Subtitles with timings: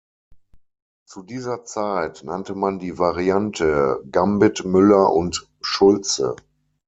[1.05, 6.35] Zu dieser Zeit nannte man die Variante "Gambit Müller und Schulze".